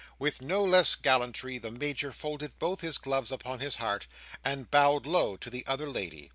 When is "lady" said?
5.91-6.29